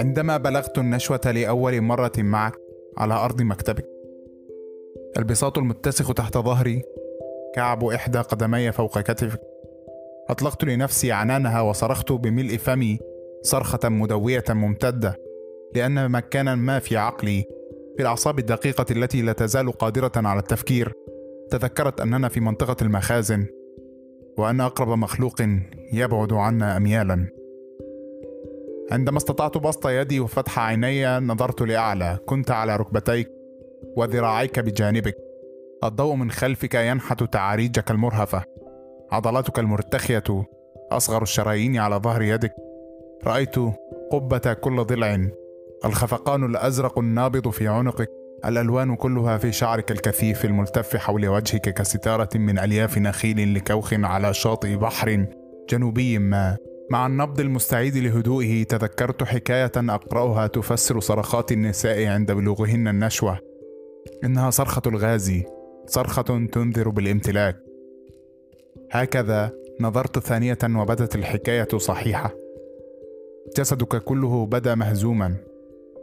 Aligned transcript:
عندما 0.00 0.36
بلغت 0.36 0.78
النشوة 0.78 1.20
لأول 1.24 1.80
مرة 1.80 2.12
معك 2.18 2.54
على 2.98 3.14
أرض 3.14 3.42
مكتبك. 3.42 3.86
البساط 5.18 5.58
المتسخ 5.58 6.14
تحت 6.14 6.38
ظهري 6.38 6.82
كعب 7.54 7.84
إحدى 7.84 8.18
قدمي 8.18 8.72
فوق 8.72 8.98
كتفك. 8.98 9.40
أطلقت 10.28 10.64
لنفسي 10.64 11.12
عنانها 11.12 11.60
وصرخت 11.60 12.12
بملء 12.12 12.56
فمي 12.56 12.98
صرخة 13.42 13.88
مدوية 13.88 14.44
ممتدة 14.50 15.16
لأن 15.74 16.10
مكانا 16.10 16.54
ما 16.54 16.78
في 16.78 16.96
عقلي 16.96 17.44
في 17.96 18.02
الأعصاب 18.02 18.38
الدقيقة 18.38 18.86
التي 18.90 19.22
لا 19.22 19.32
تزال 19.32 19.72
قادرة 19.72 20.12
على 20.16 20.38
التفكير. 20.38 20.92
تذكرت 21.50 22.00
أننا 22.00 22.28
في 22.28 22.40
منطقة 22.40 22.76
المخازن 22.82 23.46
وأن 24.38 24.60
أقرب 24.60 24.88
مخلوق 24.88 25.42
يبعد 25.92 26.32
عنا 26.32 26.76
أميالا. 26.76 27.39
عندما 28.92 29.16
استطعت 29.16 29.58
بسط 29.58 29.86
يدي 29.86 30.20
وفتح 30.20 30.58
عيني 30.58 31.18
نظرت 31.18 31.62
لأعلى. 31.62 32.18
كنت 32.26 32.50
على 32.50 32.76
ركبتيك 32.76 33.30
وذراعيك 33.96 34.60
بجانبك. 34.60 35.16
الضوء 35.84 36.14
من 36.14 36.30
خلفك 36.30 36.74
ينحت 36.74 37.22
تعاريجك 37.22 37.90
المرهفة. 37.90 38.42
عضلاتك 39.12 39.58
المرتخية 39.58 40.46
أصغر 40.92 41.22
الشرايين 41.22 41.78
على 41.78 41.96
ظهر 41.96 42.22
يدك. 42.22 42.54
رأيت 43.24 43.54
قبة 44.12 44.52
كل 44.52 44.84
ضلع. 44.84 45.28
الخفقان 45.84 46.44
الأزرق 46.44 46.98
النابض 46.98 47.48
في 47.48 47.68
عنقك. 47.68 48.08
الألوان 48.44 48.96
كلها 48.96 49.38
في 49.38 49.52
شعرك 49.52 49.90
الكثيف 49.90 50.44
الملتف 50.44 50.96
حول 50.96 51.28
وجهك 51.28 51.74
كستارة 51.74 52.28
من 52.34 52.58
ألياف 52.58 52.98
نخيل 52.98 53.54
لكوخ 53.54 53.94
على 53.94 54.34
شاطئ 54.34 54.76
بحر 54.76 55.26
جنوبي 55.70 56.18
ما. 56.18 56.56
مع 56.90 57.06
النبض 57.06 57.40
المستعيد 57.40 57.96
لهدوئه 57.96 58.64
تذكرت 58.64 59.22
حكاية 59.22 59.72
أقرأها 59.76 60.46
تفسر 60.46 61.00
صرخات 61.00 61.52
النساء 61.52 62.06
عند 62.06 62.32
بلوغهن 62.32 62.88
النشوة. 62.88 63.38
إنها 64.24 64.50
صرخة 64.50 64.82
الغازي 64.86 65.46
صرخة 65.86 66.46
تنذر 66.52 66.88
بالامتلاك. 66.88 67.56
هكذا 68.92 69.52
نظرت 69.80 70.18
ثانية 70.18 70.58
وبدت 70.64 71.14
الحكاية 71.14 71.68
صحيحة. 71.76 72.34
جسدك 73.56 73.96
كله 73.96 74.46
بدا 74.46 74.74
مهزوما 74.74 75.36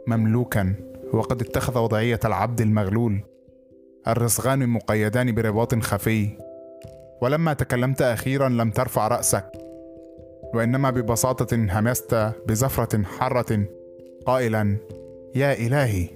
مملوكا 0.06 0.74
وقد 1.12 1.42
اتخذ 1.42 1.78
وضعية 1.78 2.20
العبد 2.24 2.60
المغلول. 2.60 3.20
الرصغان 4.08 4.68
مقيدان 4.68 5.34
برباط 5.34 5.74
خفي. 5.74 6.28
ولما 7.22 7.52
تكلمت 7.52 8.02
أخيرا 8.02 8.48
لم 8.48 8.70
ترفع 8.70 9.08
رأسك. 9.08 9.57
وإنما 10.54 10.90
ببساطة 10.90 11.56
همست 11.56 12.14
بزفرة 12.46 13.02
حارة 13.02 13.64
قائلا 14.26 14.76
يا 15.34 15.52
إلهي 15.52 16.08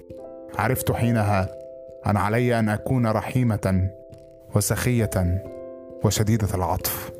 عرفت 0.57 0.91
حينها 0.91 1.49
أن 2.07 2.17
علي 2.17 2.59
أن 2.59 2.69
أكون 2.69 3.07
رحيمة 3.07 3.89
وسخية 4.55 5.43
وشديدة 6.03 6.47
العطف. 6.53 7.11